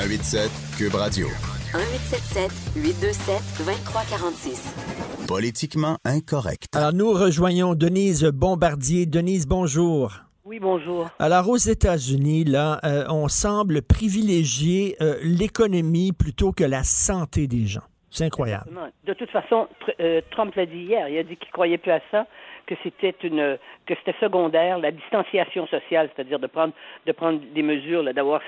187 0.00 0.50
Cube 0.78 0.94
Radio. 0.94 1.26
1877 1.74 2.50
827 2.74 3.42
2346. 3.66 5.26
Politiquement 5.28 5.98
incorrect. 6.06 6.74
Alors, 6.74 6.94
nous 6.94 7.12
rejoignons 7.12 7.74
Denise 7.74 8.24
Bombardier. 8.24 9.04
Denise, 9.04 9.46
bonjour. 9.46 10.14
Oui, 10.46 10.58
bonjour. 10.58 11.10
Alors, 11.18 11.50
aux 11.50 11.58
États-Unis, 11.58 12.44
là, 12.44 12.80
euh, 12.84 13.04
on 13.10 13.28
semble 13.28 13.82
privilégier 13.82 14.96
euh, 15.02 15.18
l'économie 15.22 16.12
plutôt 16.12 16.52
que 16.52 16.64
la 16.64 16.82
santé 16.82 17.46
des 17.46 17.66
gens. 17.66 17.82
C'est 18.10 18.24
incroyable. 18.24 18.70
De 19.04 19.12
toute 19.14 19.30
façon, 19.30 19.68
tr- 19.86 19.94
euh, 20.00 20.20
Trump 20.30 20.54
l'a 20.56 20.66
dit 20.66 20.78
hier. 20.82 21.08
Il 21.08 21.16
a 21.18 21.22
dit 21.22 21.36
qu'il 21.36 21.50
croyait 21.52 21.78
plus 21.78 21.92
à 21.92 22.00
ça, 22.10 22.26
que 22.66 22.74
c'était 22.82 23.14
une, 23.22 23.56
que 23.86 23.94
c'était 23.94 24.18
secondaire, 24.20 24.78
la 24.78 24.90
distanciation 24.90 25.66
sociale, 25.68 26.10
c'est-à-dire 26.14 26.38
de 26.40 26.46
prendre, 26.48 26.72
de 27.06 27.12
prendre 27.12 27.40
des 27.54 27.62
mesures, 27.62 28.02
d'avoir 28.12 28.40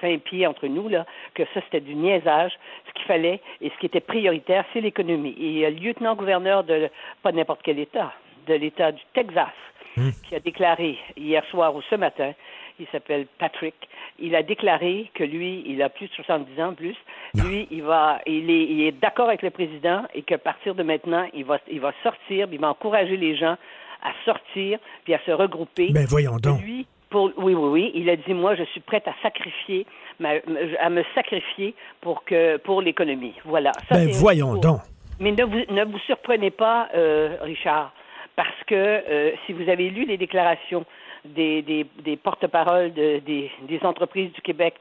cinq 0.00 0.20
pieds 0.22 0.46
entre 0.46 0.66
nous, 0.66 0.88
là, 0.88 1.04
que 1.34 1.44
ça 1.52 1.60
c'était 1.64 1.80
du 1.80 1.94
niaisage. 1.94 2.52
Ce 2.88 2.92
qu'il 2.94 3.04
fallait 3.04 3.40
et 3.60 3.70
ce 3.70 3.78
qui 3.78 3.86
était 3.86 4.00
prioritaire, 4.00 4.64
c'est 4.72 4.80
l'économie. 4.80 5.36
Et 5.38 5.70
le 5.70 5.76
lieutenant-gouverneur 5.78 6.64
de 6.64 6.88
pas 7.22 7.32
n'importe 7.32 7.60
quel 7.62 7.78
État, 7.78 8.12
de 8.46 8.54
l'État 8.54 8.92
du 8.92 9.02
Texas, 9.12 9.48
qui 10.28 10.34
a 10.34 10.40
déclaré 10.40 10.96
hier 11.16 11.44
soir 11.46 11.74
ou 11.74 11.82
ce 11.82 11.96
matin, 11.96 12.32
il 12.78 12.86
s'appelle 12.92 13.26
Patrick, 13.38 13.74
il 14.18 14.34
a 14.34 14.42
déclaré 14.42 15.10
que 15.14 15.24
lui, 15.24 15.62
il 15.66 15.82
a 15.82 15.88
plus 15.88 16.08
de 16.08 16.12
70 16.14 16.60
ans 16.62 16.74
plus, 16.74 16.96
lui, 17.34 17.68
il 17.70 17.82
va, 17.82 18.20
il 18.26 18.50
est, 18.50 18.64
il 18.64 18.80
est 18.82 18.92
d'accord 18.92 19.28
avec 19.28 19.42
le 19.42 19.50
président 19.50 20.02
et 20.14 20.22
qu'à 20.22 20.38
partir 20.38 20.74
de 20.74 20.82
maintenant, 20.82 21.26
il 21.34 21.44
va, 21.44 21.58
il 21.70 21.80
va 21.80 21.92
sortir, 22.02 22.48
il 22.50 22.60
va 22.60 22.68
encourager 22.70 23.16
les 23.16 23.36
gens 23.36 23.56
à 24.02 24.12
sortir 24.24 24.78
puis 25.04 25.14
à 25.14 25.20
se 25.26 25.30
regrouper. 25.30 25.90
Ben, 25.92 26.06
voyons 26.08 26.36
donc. 26.36 26.60
Lui, 26.62 26.86
pour, 27.10 27.32
oui, 27.36 27.54
oui, 27.54 27.68
oui. 27.70 27.92
Il 27.94 28.10
a 28.10 28.16
dit, 28.16 28.34
moi, 28.34 28.54
je 28.54 28.64
suis 28.64 28.80
prête 28.80 29.06
à 29.08 29.14
sacrifier, 29.22 29.86
à 30.22 30.90
me 30.90 31.02
sacrifier 31.14 31.74
pour 32.00 32.24
que, 32.24 32.56
pour 32.58 32.82
l'économie. 32.82 33.34
Voilà. 33.44 33.72
Ça, 33.88 33.96
Ben, 33.96 34.08
voyons 34.12 34.54
donc. 34.56 34.80
mais 35.20 35.32
ne 35.32 35.44
vous, 35.44 35.72
ne 35.72 35.84
vous 35.84 35.98
surprenez 36.00 36.50
pas, 36.50 36.88
euh, 36.94 37.36
Richard, 37.40 37.92
parce 38.36 38.62
que 38.66 38.74
euh, 38.74 39.32
si 39.46 39.52
vous 39.52 39.68
avez 39.68 39.90
lu 39.90 40.04
les 40.04 40.16
déclarations 40.16 40.84
des, 41.28 41.62
des, 41.62 41.86
des 42.02 42.16
porte-paroles 42.16 42.92
de- 42.92 43.18
des, 43.18 43.50
des 43.62 43.80
entreprises 43.84 44.32
du 44.32 44.40
Québec, 44.42 44.74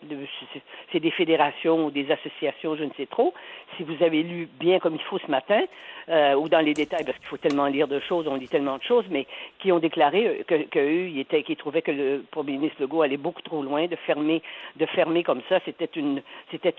c'est- 0.92 1.00
des 1.00 1.12
fédérations 1.12 1.86
ou 1.86 1.92
des 1.92 2.10
associations, 2.12 2.76
je 2.76 2.84
ne 2.84 2.90
sais 2.98 3.06
trop, 3.06 3.34
si 3.76 3.84
vous 3.84 4.02
avez 4.04 4.24
lu 4.24 4.48
bien 4.60 4.80
comme 4.80 4.96
il 4.96 5.02
faut 5.02 5.20
ce 5.20 5.30
matin, 5.30 5.62
euh, 6.10 6.34
ou 6.36 6.50
dans 6.50 6.62
les 6.62 6.74
détails, 6.74 7.04
parce 7.04 7.18
qu'il 7.18 7.28
faut 7.28 7.38
tellement 7.38 7.68
lire 7.68 7.88
de 7.88 8.00
choses, 8.00 8.28
on 8.28 8.36
lit 8.36 8.48
tellement 8.48 8.78
de 8.78 8.84
choses, 8.84 9.06
mais 9.10 9.28
qui 9.60 9.72
ont 9.72 9.80
déclaré 9.80 10.44
que, 10.48 10.64
que 10.64 10.80
eux, 10.80 11.08
ils, 11.10 11.20
étaient, 11.20 11.44
trouvaient 11.56 11.82
que 11.82 11.92
le 11.92 12.24
premier 12.32 12.54
ministre 12.54 12.82
Legault 12.82 13.02
allait 13.02 13.18
beaucoup 13.18 13.42
trop 13.42 13.62
loin 13.62 13.88
de 13.88 13.96
fermer, 13.96 14.42
de 14.78 14.86
fermer 14.88 15.24
comme 15.24 15.42
ça. 15.50 15.60
C'était 15.66 15.90
une, 15.96 16.22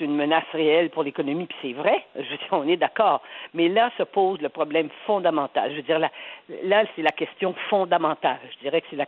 une 0.00 0.16
menace 0.16 0.44
réelle 0.52 0.91
pour 0.91 1.02
l'économie, 1.02 1.46
puis 1.46 1.58
c'est 1.62 1.72
vrai. 1.72 2.05
Je 2.16 2.22
veux 2.22 2.36
dire, 2.39 2.48
on 2.52 2.66
est 2.69 2.77
d'accord. 2.77 3.22
Mais 3.55 3.69
là 3.69 3.91
se 3.98 4.02
pose 4.02 4.41
le 4.41 4.48
problème 4.48 4.89
fondamental. 5.06 5.70
Je 5.72 5.77
veux 5.77 5.83
dire, 5.83 5.98
là, 5.98 6.11
là 6.64 6.85
c'est 6.96 7.02
la 7.02 7.12
question 7.12 7.55
fondamentale. 7.68 8.39
Je 8.55 8.58
dirais 8.61 8.80
que 8.80 8.86
c'est 8.90 8.96
la 8.96 9.06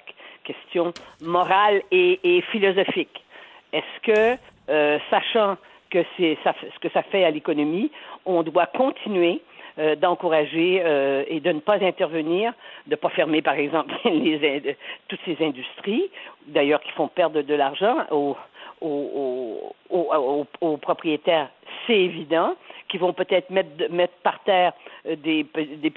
question 0.52 0.92
morale 1.22 1.82
et, 1.90 2.42
philosophique. 2.50 3.24
Est-ce 3.72 4.12
que, 4.12 4.38
euh, 4.68 4.98
sachant 5.10 5.56
que 5.90 6.04
c'est 6.16 6.36
ce 6.44 6.78
que 6.80 6.88
ça 6.90 7.02
fait 7.02 7.24
à 7.24 7.30
l'économie, 7.30 7.90
on 8.24 8.42
doit 8.42 8.66
continuer 8.66 9.42
euh, 9.78 9.94
d'encourager 9.96 10.82
euh, 10.84 11.24
et 11.28 11.40
de 11.40 11.52
ne 11.52 11.60
pas 11.60 11.82
intervenir, 11.84 12.52
de 12.86 12.92
ne 12.92 12.96
pas 12.96 13.10
fermer, 13.10 13.42
par 13.42 13.54
exemple, 13.54 13.92
toutes 15.08 15.20
ces 15.24 15.36
industries, 15.40 16.10
d'ailleurs 16.46 16.80
qui 16.80 16.90
font 16.92 17.08
perdre 17.08 17.42
de 17.42 17.54
l'argent 17.54 17.96
aux, 18.10 18.36
propriétaires, 20.82 21.48
c'est 21.86 21.98
évident, 21.98 22.54
qui 22.88 22.98
vont 22.98 23.12
peut-être 23.12 23.50
mettre, 23.50 23.70
mettre 23.90 24.14
par 24.22 24.42
terre 24.42 24.72
des, 25.04 25.44
des 25.44 25.92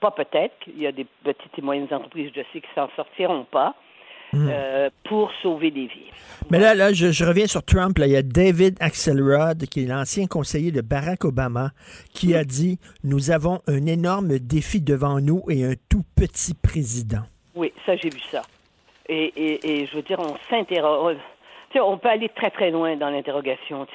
pas 0.00 0.12
peut-être, 0.12 0.54
il 0.68 0.82
y 0.82 0.86
a 0.86 0.92
des 0.92 1.06
petites 1.24 1.58
et 1.58 1.62
moyennes 1.62 1.88
entreprises, 1.90 2.30
je 2.34 2.42
sais, 2.52 2.60
qui 2.60 2.68
s'en 2.74 2.88
sortiront 2.96 3.44
pas, 3.44 3.74
euh, 4.34 4.90
pour 5.04 5.30
sauver 5.42 5.70
des 5.70 5.86
vies. 5.86 6.10
Mais 6.50 6.58
là, 6.58 6.74
là 6.74 6.92
je, 6.92 7.10
je 7.10 7.24
reviens 7.24 7.46
sur 7.46 7.62
Trump. 7.64 7.98
Là. 7.98 8.06
Il 8.06 8.12
y 8.12 8.16
a 8.16 8.22
David 8.22 8.76
Axelrod, 8.80 9.66
qui 9.66 9.84
est 9.84 9.86
l'ancien 9.86 10.26
conseiller 10.26 10.70
de 10.70 10.80
Barack 10.80 11.24
Obama, 11.24 11.70
qui 12.12 12.34
a 12.34 12.44
dit 12.44 12.78
Nous 13.04 13.30
avons 13.30 13.60
un 13.66 13.86
énorme 13.86 14.38
défi 14.38 14.80
devant 14.80 15.20
nous 15.20 15.42
et 15.48 15.64
un 15.64 15.74
tout 15.88 16.04
petit 16.16 16.54
président. 16.54 17.22
Oui, 17.54 17.72
ça, 17.86 17.96
j'ai 17.96 18.10
vu 18.10 18.20
ça. 18.30 18.42
Et, 19.08 19.32
et, 19.36 19.80
et 19.80 19.86
je 19.86 19.96
veux 19.96 20.02
dire, 20.02 20.18
on 20.20 20.36
s'interroge. 20.50 21.16
Tu 21.70 21.78
sais, 21.78 21.80
on 21.80 21.98
peut 21.98 22.08
aller 22.08 22.28
très, 22.30 22.50
très 22.50 22.70
loin 22.70 22.96
dans 22.96 23.10
l'interrogation. 23.10 23.86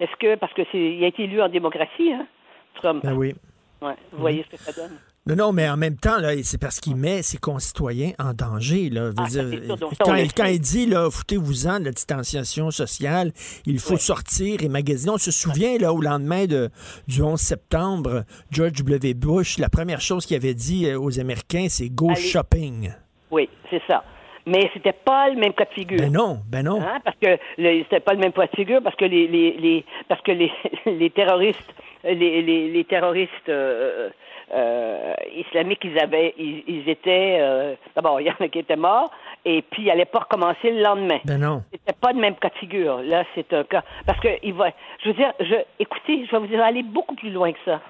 Est-ce 0.00 0.16
que, 0.18 0.36
parce 0.36 0.52
que 0.52 0.62
c'est, 0.72 0.78
il 0.78 1.04
a 1.04 1.08
été 1.08 1.24
élu 1.24 1.40
en 1.40 1.48
démocratie, 1.48 2.12
hein, 2.12 2.26
Trump? 2.74 3.04
Ben 3.04 3.14
oui. 3.14 3.34
Ouais, 3.82 3.94
vous 4.12 4.18
voyez 4.18 4.44
ce 4.44 4.56
que 4.56 4.62
ça 4.62 4.72
donne? 4.72 4.98
Non, 5.26 5.36
non, 5.36 5.52
mais 5.52 5.68
en 5.68 5.76
même 5.76 5.96
temps, 5.96 6.16
c'est 6.42 6.58
parce 6.58 6.80
qu'il 6.80 6.96
met 6.96 7.20
ses 7.22 7.36
concitoyens 7.36 8.12
en 8.18 8.32
danger. 8.32 8.88
Là. 8.88 9.10
Ah, 9.18 9.26
dire, 9.28 9.48
sûr. 9.48 9.76
On 9.82 10.04
quand, 10.04 10.14
il, 10.14 10.32
quand 10.32 10.44
sait. 10.46 10.54
il 10.54 10.60
dit, 10.60 10.86
là, 10.86 11.10
foutez-vous-en 11.10 11.78
de 11.78 11.84
la 11.84 11.90
distanciation 11.90 12.70
sociale, 12.70 13.32
il 13.66 13.78
faut 13.78 13.98
sortir 13.98 14.62
et 14.62 14.68
magasiner. 14.68 15.12
On 15.12 15.18
se 15.18 15.30
souvient, 15.30 15.76
là, 15.78 15.92
au 15.92 16.00
lendemain 16.00 16.46
de, 16.46 16.70
du 17.06 17.20
11 17.22 17.38
septembre, 17.38 18.24
George 18.50 18.72
W. 18.82 19.12
Bush, 19.12 19.58
la 19.58 19.68
première 19.68 20.00
chose 20.00 20.24
qu'il 20.24 20.36
avait 20.36 20.54
dit 20.54 20.86
euh, 20.86 20.98
aux 20.98 21.20
Américains, 21.20 21.66
c'est 21.68 21.90
go 21.90 22.10
Allez. 22.10 22.20
shopping. 22.20 22.90
Oui, 23.30 23.48
c'est 23.68 23.82
ça. 23.86 24.02
Mais 24.46 24.70
c'était 24.72 24.92
pas 24.92 25.28
le 25.28 25.36
même 25.36 25.52
cas 25.52 25.64
de 25.64 25.74
figure. 25.74 25.98
Ben 25.98 26.12
non, 26.12 26.38
ben 26.48 26.64
non. 26.64 26.80
Hein, 26.80 27.00
parce 27.04 27.16
que 27.18 27.38
c'était 27.56 28.00
pas 28.00 28.12
le 28.12 28.20
même 28.20 28.32
poids 28.32 28.46
de 28.46 28.56
figure 28.56 28.82
parce 28.82 28.96
que 28.96 29.04
les, 29.04 29.26
les, 29.26 29.52
les 29.58 29.84
parce 30.08 30.20
que 30.22 30.32
les, 30.32 30.50
les 30.86 31.10
terroristes 31.10 31.72
les, 32.04 32.42
les, 32.42 32.70
les 32.70 32.84
terroristes 32.84 33.48
euh, 33.48 34.08
euh, 34.52 35.14
islamiques 35.36 35.80
ils 35.84 35.98
avaient 35.98 36.34
ils, 36.38 36.64
ils 36.66 36.88
étaient 36.88 37.38
euh, 37.40 37.74
d'abord 37.94 38.20
il 38.20 38.26
y 38.26 38.30
en 38.30 38.34
a 38.40 38.48
qui 38.48 38.58
étaient 38.58 38.76
morts 38.76 39.10
et 39.44 39.62
puis 39.62 39.82
ils 39.82 39.86
n'allaient 39.86 40.04
pas 40.06 40.20
recommencer 40.20 40.70
le 40.70 40.82
lendemain. 40.82 41.18
Ben 41.24 41.38
non. 41.38 41.62
C'était 41.72 41.98
pas 41.98 42.12
le 42.12 42.20
même 42.20 42.36
cas 42.36 42.48
de 42.48 42.54
figure. 42.54 43.02
Là, 43.02 43.24
c'est 43.34 43.52
un 43.52 43.64
cas 43.64 43.84
parce 44.06 44.20
que 44.20 44.28
il 44.42 44.54
va 44.54 44.70
je 45.02 45.08
veux 45.08 45.14
dire 45.14 45.32
je 45.40 45.56
écoutez, 45.78 46.26
je 46.26 46.30
vais 46.30 46.38
vous 46.38 46.46
dire 46.46 46.62
aller 46.62 46.82
beaucoup 46.82 47.14
plus 47.14 47.30
loin 47.30 47.52
que 47.52 47.58
ça. 47.64 47.80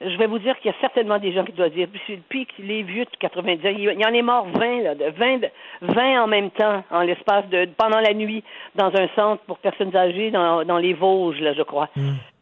Je 0.00 0.16
vais 0.18 0.26
vous 0.26 0.38
dire 0.38 0.58
qu'il 0.60 0.70
y 0.70 0.74
a 0.74 0.76
certainement 0.80 1.18
des 1.18 1.32
gens 1.32 1.44
qui 1.44 1.52
doivent 1.52 1.70
dire, 1.70 1.88
puis 2.28 2.46
les 2.58 2.82
vieux 2.82 3.04
de 3.04 3.10
90 3.18 3.66
ans, 3.66 3.72
il 3.76 4.00
y 4.00 4.04
en 4.04 4.12
est 4.12 4.22
mort 4.22 4.46
20, 4.46 4.80
là, 4.82 4.94
de 4.94 5.06
20, 5.16 5.38
de- 5.38 5.48
20 5.82 6.22
en 6.22 6.26
même 6.26 6.50
temps, 6.50 6.84
en 6.90 7.00
l'espace 7.00 7.46
de, 7.48 7.66
pendant 7.78 8.00
la 8.00 8.12
nuit, 8.12 8.44
dans 8.74 8.94
un 8.94 9.08
centre 9.16 9.42
pour 9.44 9.58
personnes 9.58 9.96
âgées, 9.96 10.30
dans, 10.30 10.64
dans 10.64 10.76
les 10.78 10.92
Vosges, 10.92 11.40
là, 11.40 11.54
je 11.54 11.62
crois, 11.62 11.88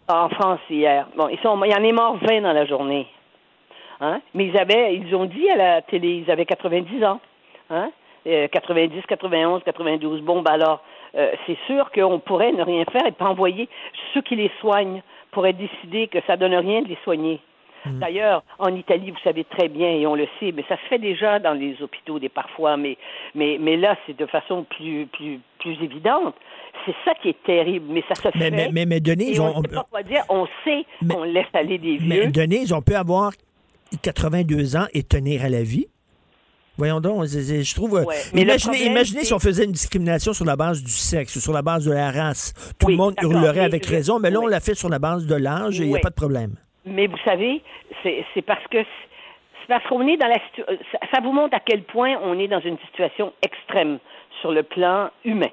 en 0.09 0.28
France 0.31 0.59
hier. 0.69 1.06
Bon, 1.16 1.28
ils 1.28 1.38
sont, 1.38 1.62
il 1.64 1.70
y 1.70 1.75
en 1.75 1.84
est 1.84 1.93
mort 1.93 2.16
20 2.16 2.41
dans 2.41 2.53
la 2.53 2.64
journée. 2.66 3.06
Hein? 4.00 4.20
Mais 4.34 4.47
ils 4.47 4.59
avaient, 4.59 4.97
ils 4.97 5.14
ont 5.14 5.25
dit 5.26 5.48
à 5.48 5.56
la 5.56 5.82
télé, 5.82 6.25
ils 6.26 6.31
avaient 6.32 6.47
90 6.47 7.04
ans. 7.04 7.20
Hein? 7.70 7.91
Euh, 8.26 8.48
90, 8.48 9.03
91, 9.06 9.62
92. 9.64 10.22
Bon, 10.22 10.43
ben 10.43 10.53
alors, 10.53 10.82
euh, 11.14 11.31
c'est 11.47 11.56
sûr 11.69 11.91
qu'on 11.93 12.19
pourrait 12.19 12.50
ne 12.53 12.62
rien 12.64 12.84
faire 12.87 13.06
et 13.06 13.12
pas 13.12 13.26
envoyer 13.26 13.69
ceux 14.12 14.23
qui 14.23 14.34
les 14.34 14.50
soignent 14.61 15.02
pourraient 15.31 15.52
décider 15.52 16.08
que 16.08 16.19
ça 16.26 16.37
donne 16.37 16.55
rien 16.55 16.82
de 16.82 16.88
les 16.88 16.99
soigner. 17.05 17.40
D'ailleurs, 17.86 18.42
en 18.58 18.75
Italie, 18.75 19.10
vous 19.10 19.19
savez 19.22 19.44
très 19.44 19.69
bien, 19.69 19.88
et 19.90 20.06
on 20.06 20.14
le 20.14 20.26
sait, 20.40 20.52
mais 20.52 20.64
ça 20.69 20.76
se 20.76 20.88
fait 20.88 20.98
déjà 20.98 21.38
dans 21.38 21.52
les 21.52 21.76
hôpitaux 21.82 22.19
des 22.19 22.28
parfois, 22.28 22.76
mais, 22.76 22.96
mais, 23.34 23.58
mais 23.60 23.76
là, 23.76 23.96
c'est 24.06 24.16
de 24.16 24.26
façon 24.26 24.64
plus, 24.64 25.06
plus, 25.06 25.38
plus 25.58 25.75
évidente. 25.82 26.34
C'est 26.86 26.94
ça 27.04 27.12
qui 27.22 27.28
est 27.28 27.42
terrible, 27.44 27.86
mais 27.90 28.02
ça 28.08 28.14
se 28.14 28.28
Mais, 28.38 28.44
fait. 28.44 28.50
mais, 28.50 28.69
mais, 28.72 28.86
mais 28.86 29.00
Denise, 29.00 29.36
et 29.36 29.40
on 29.40 29.60
sait 29.62 29.69
pas 29.69 29.86
quoi 29.90 30.02
dire. 30.02 30.25
On 30.28 30.46
sait 30.64 30.84
Mais- 31.02 31.14
qu'on 31.14 31.22
laisse 31.25 31.46
aller 31.52 31.78
des 31.78 31.98
mais 32.00 32.20
vieux. 32.22 32.31
Denise, 32.32 32.72
on 32.72 32.82
peut 32.82 32.96
avoir 32.96 33.32
82 34.02 34.76
ans 34.76 34.87
et 34.92 35.02
tenir 35.02 35.44
à 35.44 35.48
la 35.48 35.62
vie. 35.62 35.87
Voyons 36.76 37.00
donc, 37.00 37.26
je 37.26 37.75
trouve. 37.75 37.98
euh, 37.98 38.04
Ouais, 38.04 38.16
mais 38.32 38.40
le 38.40 38.46
imaginez, 38.48 38.72
problème, 38.72 38.92
imaginez 38.92 39.25
si 39.25 39.32
on 39.32 39.38
faisait 39.38 39.64
une 39.64 39.70
discrimination 39.72 40.32
sur 40.32 40.44
la 40.44 40.56
base 40.56 40.82
du 40.82 40.90
sexe, 40.90 41.38
sur 41.38 41.52
la 41.52 41.62
base 41.62 41.84
de 41.84 41.92
la 41.92 42.10
race. 42.10 42.52
Tout 42.80 42.87
Oui, 42.87 42.92
le 42.94 42.98
monde 42.98 43.14
hurlerait 43.22 43.52
mais 43.54 43.60
avec 43.60 43.87
raison, 43.87 44.19
mais 44.19 44.30
là, 44.30 44.40
on 44.40 44.46
l'a 44.48 44.58
fait 44.58 44.75
sur 44.75 44.88
la 44.88 44.98
base 44.98 45.25
de 45.26 45.34
l'âge 45.37 45.80
et 45.80 45.84
il 45.84 45.90
n'y 45.90 45.96
a 45.96 46.00
pas 46.00 46.10
de 46.10 46.14
problème. 46.16 46.56
Mais 46.86 47.06
vous 47.06 47.19
savez, 47.25 47.62
c'est 48.02 48.42
parce 48.42 48.66
que 48.69 48.78
c'est 48.78 49.69
parce 49.69 49.84
qu'on 49.86 50.06
est 50.06 50.19
dans 50.19 50.28
la 50.28 50.36
euh, 50.69 50.76
ça, 50.92 50.98
ça 51.14 51.20
vous 51.22 51.32
montre 51.32 51.56
à 51.56 51.60
quel 51.60 51.82
point 51.84 52.16
on 52.22 52.38
est 52.38 52.48
dans 52.48 52.60
une 52.60 52.78
situation 52.81 53.32
extrême 53.42 53.98
sur 54.40 54.52
le 54.52 54.62
plan 54.62 55.08
humain. 55.25 55.48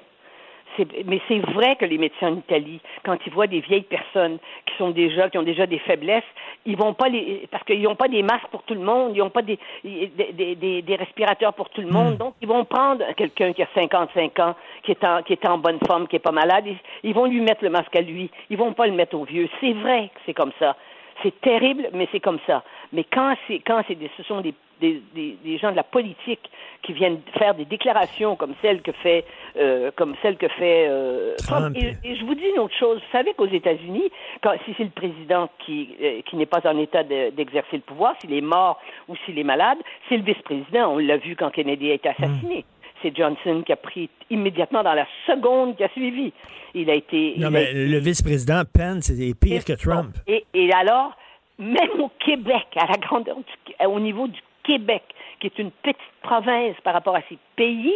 Mais 1.04 1.20
c'est 1.28 1.38
vrai 1.38 1.76
que 1.76 1.84
les 1.84 1.98
médecins 1.98 2.28
en 2.32 2.36
Italie, 2.36 2.80
quand 3.04 3.18
ils 3.26 3.32
voient 3.32 3.46
des 3.46 3.60
vieilles 3.60 3.82
personnes 3.82 4.38
qui 4.64 4.74
sont 4.78 4.88
déjà, 4.88 5.28
qui 5.28 5.36
ont 5.36 5.42
déjà 5.42 5.66
des 5.66 5.78
faiblesses, 5.78 6.24
ils 6.64 6.76
vont 6.78 6.94
pas 6.94 7.10
les, 7.10 7.46
parce 7.50 7.62
qu'ils 7.64 7.82
n'ont 7.82 7.94
pas 7.94 8.08
des 8.08 8.22
masques 8.22 8.46
pour 8.50 8.62
tout 8.62 8.72
le 8.72 8.80
monde, 8.80 9.12
ils 9.14 9.18
n'ont 9.18 9.28
pas 9.28 9.42
des, 9.42 9.58
des, 9.84 10.10
des- 10.32 10.54
des- 10.56 10.80
des 10.82 10.96
respirateurs 10.96 11.52
pour 11.52 11.68
tout 11.68 11.82
le 11.82 11.88
monde, 11.88 12.16
donc 12.16 12.34
ils 12.40 12.48
vont 12.48 12.64
prendre 12.64 13.04
quelqu'un 13.16 13.52
qui 13.52 13.62
a 13.62 13.68
55 13.74 14.38
ans, 14.40 14.54
qui 14.82 14.92
est 14.92 15.04
en, 15.04 15.22
qui 15.22 15.34
est 15.34 15.46
en 15.46 15.58
bonne 15.58 15.78
forme, 15.86 16.08
qui 16.08 16.16
est 16.16 16.20
pas 16.20 16.32
malade, 16.32 16.64
ils, 16.66 16.78
ils 17.02 17.14
vont 17.14 17.26
lui 17.26 17.42
mettre 17.42 17.62
le 17.64 17.70
masque 17.70 17.94
à 17.94 18.00
lui, 18.00 18.30
ils 18.48 18.56
vont 18.56 18.72
pas 18.72 18.86
le 18.86 18.92
mettre 18.94 19.14
au 19.18 19.24
vieux. 19.24 19.50
C'est 19.60 19.74
vrai 19.74 20.10
que 20.14 20.20
c'est 20.24 20.34
comme 20.34 20.52
ça. 20.58 20.74
C'est 21.22 21.40
terrible, 21.40 21.88
mais 21.92 22.08
c'est 22.12 22.20
comme 22.20 22.38
ça. 22.46 22.62
Mais 22.92 23.04
quand 23.04 23.34
c'est 23.46 23.60
quand 23.60 23.82
c'est 23.86 23.94
des, 23.94 24.10
ce 24.16 24.22
sont 24.24 24.40
des, 24.40 24.54
des, 24.80 25.00
des, 25.14 25.36
des 25.44 25.58
gens 25.58 25.70
de 25.70 25.76
la 25.76 25.84
politique 25.84 26.50
qui 26.82 26.92
viennent 26.92 27.20
faire 27.38 27.54
des 27.54 27.64
déclarations 27.64 28.34
comme 28.36 28.54
celle 28.60 28.82
que 28.82 28.90
fait 28.92 29.24
euh, 29.56 29.90
comme 29.94 30.14
celle 30.22 30.36
que 30.36 30.48
fait 30.48 30.86
euh, 30.88 31.34
Trump. 31.46 31.76
Et, 31.76 32.10
et 32.10 32.16
je 32.16 32.24
vous 32.24 32.34
dis 32.34 32.44
une 32.54 32.58
autre 32.60 32.74
chose. 32.76 32.98
Vous 32.98 33.12
savez 33.18 33.34
qu'aux 33.34 33.46
États-Unis, 33.46 34.10
quand 34.42 34.52
si 34.64 34.74
c'est 34.76 34.84
le 34.84 34.90
président 34.90 35.48
qui 35.60 35.94
euh, 36.02 36.20
qui 36.26 36.36
n'est 36.36 36.46
pas 36.46 36.60
en 36.68 36.76
état 36.78 37.04
de- 37.04 37.30
d'exercer 37.30 37.76
le 37.76 37.82
pouvoir, 37.82 38.14
s'il 38.20 38.32
est 38.34 38.40
mort 38.40 38.80
ou 39.08 39.14
s'il 39.24 39.38
est 39.38 39.44
malade, 39.44 39.78
c'est 40.08 40.16
le 40.16 40.24
vice-président. 40.24 40.92
On 40.94 40.98
l'a 40.98 41.18
vu 41.18 41.36
quand 41.36 41.50
Kennedy 41.50 41.90
a 41.90 41.94
été 41.94 42.08
assassiné. 42.08 42.64
C'est 43.02 43.14
Johnson 43.16 43.62
qui 43.66 43.72
a 43.72 43.76
pris 43.76 44.08
immédiatement 44.30 44.82
dans 44.82 44.94
la 44.94 45.06
seconde 45.26 45.76
qui 45.76 45.84
a 45.84 45.88
suivi. 45.90 46.32
Il 46.74 46.88
a 46.90 46.94
été. 46.94 47.34
Non, 47.38 47.50
mais 47.50 47.64
été- 47.64 47.86
le 47.86 47.98
vice-président 47.98 48.62
Pence, 48.72 49.04
c'est 49.12 49.34
pire 49.38 49.64
que 49.64 49.72
Trump. 49.74 50.14
et, 50.26 50.44
et 50.54 50.72
alors, 50.72 51.12
même 51.58 52.00
au 52.00 52.10
Québec, 52.24 52.66
à 52.76 52.86
la 52.86 52.96
grandeur 52.98 53.36
du- 53.36 53.86
au 53.86 54.00
niveau 54.00 54.26
du 54.28 54.40
Québec, 54.62 55.02
qui 55.40 55.48
est 55.48 55.58
une 55.58 55.70
petite 55.70 55.98
province 56.22 56.76
par 56.84 56.94
rapport 56.94 57.16
à 57.16 57.20
ces 57.28 57.36
pays, 57.56 57.92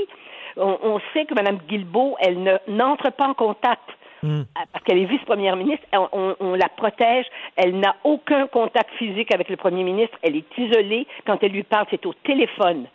on, 0.56 0.76
on 0.82 1.00
sait 1.12 1.24
que 1.26 1.34
Mme 1.34 1.58
Guilbeault, 1.68 2.16
elle 2.20 2.42
ne- 2.42 2.58
n'entre 2.68 3.10
pas 3.12 3.28
en 3.28 3.34
contact. 3.34 3.88
Hmm. 4.22 4.42
à- 4.54 4.64
Parce 4.72 4.82
qu'elle 4.84 4.98
est 4.98 5.04
vice-première 5.04 5.56
ministre, 5.56 5.84
on, 5.92 6.08
on- 6.12 6.36
on 6.40 6.54
la 6.54 6.68
protège. 6.70 7.26
Elle 7.54 7.78
n'a 7.78 7.94
aucun 8.02 8.46
contact 8.46 8.90
physique 8.98 9.32
avec 9.32 9.48
le 9.50 9.56
premier 9.56 9.84
ministre. 9.84 10.16
Elle 10.22 10.36
est 10.36 10.58
isolée. 10.58 11.06
Quand 11.26 11.42
elle 11.42 11.52
lui 11.52 11.62
parle, 11.62 11.86
c'est 11.90 12.04
au 12.06 12.14
téléphone. 12.24 12.86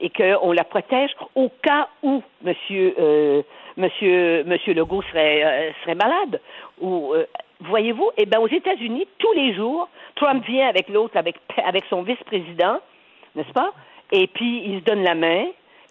Et 0.00 0.10
qu'on 0.10 0.52
la 0.52 0.64
protège 0.64 1.10
au 1.34 1.50
cas 1.62 1.88
où 2.02 2.22
Monsieur, 2.42 2.94
euh, 2.98 3.42
Monsieur, 3.76 4.44
Monsieur 4.44 4.74
Legault 4.74 5.02
serait, 5.02 5.44
euh, 5.44 5.72
serait 5.82 5.94
malade. 5.94 6.40
Ou, 6.80 7.14
euh, 7.14 7.26
voyez-vous, 7.60 8.10
eh 8.16 8.26
ben, 8.26 8.40
aux 8.40 8.48
États-Unis, 8.48 9.06
tous 9.18 9.32
les 9.32 9.54
jours, 9.54 9.88
Trump 10.16 10.44
vient 10.46 10.68
avec 10.68 10.88
l'autre, 10.88 11.16
avec, 11.16 11.36
avec 11.64 11.84
son 11.88 12.02
vice-président, 12.02 12.78
n'est-ce 13.34 13.52
pas? 13.52 13.72
Et 14.12 14.26
puis, 14.26 14.62
ils 14.66 14.80
se 14.80 14.84
donnent 14.84 15.02
la 15.02 15.14
main, 15.14 15.46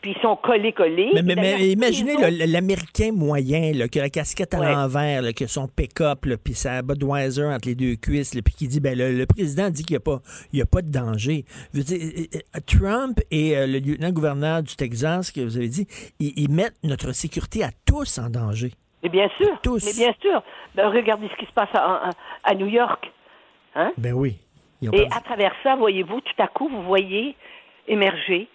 puis 0.06 0.14
ils 0.16 0.22
sont 0.22 0.36
collés-collés. 0.36 1.10
Mais, 1.24 1.34
mais- 1.36 1.70
imaginez 1.72 2.14
l'Américain 2.46 3.12
moyen 3.12 3.72
là, 3.74 3.88
qui 3.88 4.00
a 4.00 4.04
la 4.04 4.12
casquette 4.12 4.54
à 4.54 4.60
Ouais. 4.60 4.72
l'envers, 4.72 5.24
qui 5.34 5.46
a 5.46 5.48
son 5.48 5.68
pick-up, 5.68 6.28
puis 6.44 6.54
sa 6.54 6.84
Budweiser 6.84 7.46
entre 7.46 7.68
les 7.68 7.74
deux 7.74 7.96
cuisses, 7.96 8.40
puis 8.46 8.54
qui 8.54 8.68
dit 8.68 8.80
ben, 8.80 8.96
le, 8.96 9.14
le 9.14 9.26
président 9.26 9.72
dit 9.72 9.84
qu'il 9.84 9.96
n'y 9.96 9.98
a, 9.98 10.02
pas- 10.02 10.22
il 10.54 10.60
y 10.60 10.62
a 10.62 10.68
pas 10.68 10.84
de 10.84 10.92
danger. 10.92 11.44
Je 11.74 11.80
veux 11.80 11.84
dire, 11.84 12.28
Trump 12.68 13.20
et 13.32 13.58
euh, 13.58 13.66
le 13.66 13.80
lieutenant-gouverneur 13.80 14.62
du 14.62 14.76
Texas, 14.76 15.32
que 15.32 15.42
vous 15.42 15.58
avez 15.58 15.70
dit, 15.70 15.88
ils, 16.20 16.34
ils 16.38 16.52
mettent 16.52 16.78
notre 16.84 17.12
sécurité 17.12 17.64
à 17.64 17.70
tous 17.88 18.20
en 18.20 18.30
danger. 18.30 18.74
Mais 19.02 19.10
bien 19.10 19.28
sûr, 19.38 19.58
Tous. 19.64 19.84
mais 19.86 19.94
bien 20.06 20.14
sûr. 20.22 20.44
Ben, 20.76 20.88
regardez 20.90 21.28
ce 21.30 21.36
qui 21.40 21.48
se 21.48 21.54
passe 21.54 21.70
à, 21.74 21.80
à- 21.80 22.10
à 22.44 22.54
New 22.54 22.68
York. 22.68 23.12
Hein? 23.74 23.92
Ben 23.98 24.14
oui. 24.14 24.36
Et 24.94 25.08
à 25.16 25.20
travers 25.22 25.54
ça, 25.64 25.76
voyez-vous, 25.76 26.22
tout 26.22 26.44
à 26.44 26.48
coup, 26.48 26.70
vous 26.70 26.84
voyez 26.84 27.36
émerger 27.88 28.48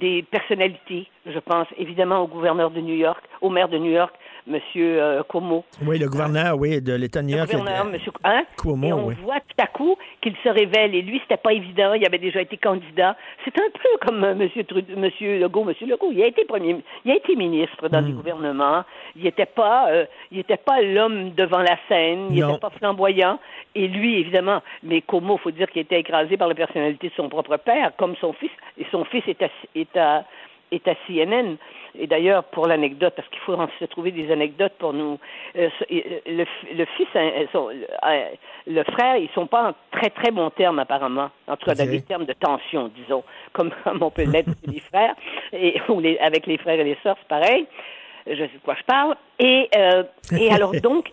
des 0.00 0.22
personnalités. 0.30 1.06
Je 1.26 1.38
pense 1.38 1.66
évidemment 1.76 2.20
au 2.20 2.26
gouverneur 2.26 2.70
de 2.70 2.80
New 2.80 2.94
York, 2.94 3.22
au 3.40 3.50
maire 3.50 3.68
de 3.68 3.78
New 3.78 3.90
York, 3.90 4.14
Monsieur 4.48 5.02
euh, 5.02 5.22
Cuomo. 5.22 5.64
Oui, 5.86 5.98
le 5.98 6.08
gouverneur, 6.08 6.56
oui, 6.58 6.80
de 6.80 6.94
l'État 6.94 7.20
de 7.20 7.26
New 7.26 7.32
Le 7.32 7.38
York. 7.38 7.50
gouverneur, 7.50 7.86
euh, 7.86 7.90
Monsieur 7.92 8.12
hein? 8.24 8.42
Cuomo, 8.56 8.86
Et 8.88 8.92
on 8.92 9.06
oui. 9.08 9.14
voit 9.22 9.40
tout 9.40 9.62
à 9.62 9.66
coup 9.66 9.96
qu'il 10.20 10.34
se 10.42 10.48
révèle. 10.48 10.94
Et 10.94 11.02
lui, 11.02 11.20
c'était 11.20 11.36
pas 11.36 11.52
évident. 11.52 11.92
Il 11.94 12.04
avait 12.06 12.18
déjà 12.18 12.40
été 12.40 12.56
candidat. 12.56 13.16
C'est 13.44 13.56
un 13.60 13.68
peu 13.70 14.06
comme 14.06 14.24
euh, 14.24 14.34
Monsieur 14.34 14.62
Trud- 14.64 14.96
Monsieur 14.96 15.38
Legault. 15.38 15.64
Monsieur 15.64 15.86
Legault, 15.86 16.10
il 16.12 16.22
a 16.22 16.26
été 16.26 16.44
premier, 16.44 16.76
il 17.04 17.10
a 17.10 17.16
été 17.16 17.36
ministre 17.36 17.88
dans 17.88 18.00
Hmm. 18.02 18.06
le 18.06 18.12
gouvernement. 18.12 18.84
Il 19.16 19.24
n'était 19.24 19.46
pas, 19.46 19.88
euh, 19.90 20.04
il 20.32 20.38
était 20.38 20.56
pas 20.56 20.80
l'homme 20.80 21.30
devant 21.34 21.58
la 21.60 21.76
scène. 21.88 22.28
Il 22.30 22.44
n'était 22.44 22.58
pas 22.58 22.70
flamboyant. 22.70 23.38
Et 23.74 23.86
lui, 23.86 24.18
évidemment, 24.20 24.62
mais 24.82 25.02
Como, 25.02 25.36
faut 25.36 25.50
dire 25.50 25.68
qu'il 25.70 25.82
était 25.82 26.00
écrasé 26.00 26.36
par 26.36 26.48
la 26.48 26.54
personnalité 26.54 27.08
de 27.08 27.12
son 27.14 27.28
propre 27.28 27.56
père, 27.58 27.92
comme 27.96 28.16
son 28.16 28.32
fils. 28.32 28.50
Et 28.78 28.86
son 28.90 29.04
fils 29.04 29.22
est 29.28 29.42
à, 29.42 29.48
est 29.74 29.96
à, 29.96 30.24
est 30.72 30.86
à 30.88 30.94
CNN. 31.06 31.56
Et 31.98 32.06
d'ailleurs, 32.06 32.44
pour 32.44 32.66
l'anecdote, 32.66 33.12
parce 33.16 33.28
qu'il 33.28 33.38
faut 33.40 33.54
en- 33.54 33.68
se 33.78 33.84
trouver 33.86 34.10
des 34.10 34.30
anecdotes 34.32 34.72
pour 34.78 34.92
nous, 34.92 35.18
euh, 35.56 35.68
euh, 35.92 36.00
le, 36.26 36.44
le 36.74 36.84
fils, 36.96 37.06
hein, 37.14 37.30
euh, 37.38 37.46
son- 37.52 37.70
le, 38.66 38.82
frère, 38.84 39.16
ils 39.16 39.28
sont 39.34 39.46
pas 39.46 39.70
en 39.70 39.74
très 39.90 40.10
très 40.10 40.30
bons 40.30 40.50
termes 40.50 40.78
apparemment. 40.78 41.30
En 41.46 41.56
tout 41.56 41.66
cas, 41.66 41.74
dans 41.74 41.84
des 41.90 42.02
termes 42.02 42.24
de 42.26 42.32
tension, 42.34 42.90
disons, 42.94 43.22
comme, 43.52 43.70
comme 43.84 44.02
on 44.02 44.10
peut 44.10 44.24
l'être 44.24 44.48
avec 44.48 44.66
les 44.74 44.80
frères 44.80 45.14
et 45.52 45.80
ou 45.88 46.00
les- 46.00 46.18
avec 46.18 46.46
les 46.46 46.58
frères 46.58 46.78
et 46.80 46.84
les 46.84 46.96
sœurs, 47.02 47.16
c'est 47.20 47.28
pareil. 47.28 47.66
Je 48.26 48.34
sais 48.34 48.48
de 48.48 48.58
quoi 48.62 48.74
je 48.78 48.84
parle. 48.84 49.16
Et, 49.38 49.68
euh, 49.76 50.02
et 50.38 50.50
alors 50.50 50.72
donc, 50.82 51.08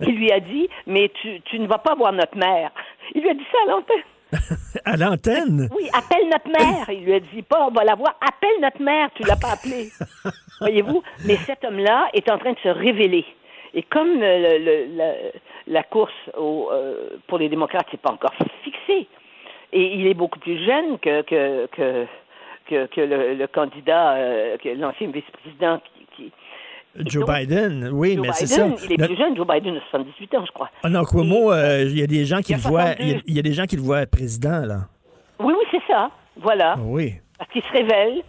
il 0.00 0.16
lui 0.16 0.32
a 0.32 0.40
dit, 0.40 0.68
mais 0.86 1.10
tu, 1.20 1.40
tu 1.42 1.58
ne 1.60 1.66
vas 1.66 1.78
pas 1.78 1.94
voir 1.94 2.12
notre 2.12 2.36
mère. 2.36 2.70
Il 3.14 3.22
lui 3.22 3.30
a 3.30 3.34
dit 3.34 3.46
ça 3.52 3.58
à 3.66 3.70
l'antenne. 3.70 4.02
À 4.84 4.96
l'antenne? 4.96 5.68
Oui, 5.76 5.88
appelle 5.92 6.28
notre 6.28 6.48
mère. 6.48 6.88
Il 6.90 7.04
lui 7.04 7.14
a 7.14 7.20
dit 7.20 7.42
pas, 7.42 7.66
on 7.66 7.70
va 7.72 7.84
la 7.84 7.94
voir. 7.94 8.16
Appelle 8.20 8.60
notre 8.62 8.80
mère. 8.82 9.08
Tu 9.14 9.22
l'as 9.24 9.36
pas 9.36 9.52
appelée. 9.52 9.88
Voyez-vous? 10.60 11.02
Mais 11.26 11.36
cet 11.46 11.64
homme-là 11.64 12.08
est 12.12 12.30
en 12.30 12.38
train 12.38 12.52
de 12.52 12.58
se 12.58 12.68
révéler. 12.68 13.24
Et 13.74 13.82
comme 13.82 14.20
euh, 14.22 14.58
le- 14.58 14.64
le- 14.64 14.96
la, 14.96 15.12
la 15.68 15.82
course 15.84 16.12
au, 16.36 16.68
euh, 16.72 17.10
pour 17.28 17.38
les 17.38 17.48
démocrates 17.48 17.90
n'est 17.92 17.98
pas 17.98 18.10
encore 18.12 18.34
fixée, 18.64 19.06
et 19.72 19.94
il 19.94 20.06
est 20.08 20.14
beaucoup 20.14 20.40
plus 20.40 20.58
jeune 20.64 20.98
que, 20.98 21.22
que, 21.22 21.66
que, 21.66 22.06
que, 22.66 22.86
que 22.86 23.00
le, 23.00 23.34
le 23.34 23.46
candidat, 23.46 24.14
euh, 24.14 24.56
que 24.58 24.68
l'ancien 24.70 25.08
vice-président 25.10 25.78
qui, 25.78 26.06
qui 26.16 26.32
Joe 26.98 27.24
donc, 27.24 27.36
Biden, 27.36 27.90
oui, 27.92 28.14
Joe 28.16 28.26
mais 28.26 28.32
c'est 28.32 28.46
ça. 28.46 28.66
Il 28.84 28.92
est 28.92 28.96
plus 29.06 29.16
jeune. 29.16 29.36
Joe 29.36 29.46
Biden 29.46 29.76
a 29.76 29.80
78 29.90 30.34
ans, 30.34 30.44
je 30.46 30.52
crois. 30.52 30.70
Ah 30.82 30.88
non, 30.88 31.04
Cuomo, 31.04 31.52
euh, 31.52 31.84
il 31.88 31.98
y 31.98 32.02
a 32.02 32.06
des 32.06 32.24
gens 32.24 32.40
qui 32.40 32.52
le 32.54 32.58
voient. 32.60 32.94
62. 32.96 33.04
Il 33.04 33.10
y 33.10 33.14
a- 33.14 33.20
il 33.26 33.34
y, 33.36 33.38
a 33.38 33.42
des 33.42 33.52
gens 33.52 33.64
qui 33.66 33.76
le 33.76 33.82
voient 33.82 34.04
président, 34.06 34.64
là. 34.66 34.88
Oui, 35.38 35.54
oui, 35.56 35.64
c'est 35.70 35.92
ça. 35.92 36.10
Voilà. 36.36 36.74
Ah 36.76 36.80
Oui. 36.82 37.14
parce 37.38 37.50
qu'il 37.52 37.62
se 37.62 37.72
révèle, 37.72 38.22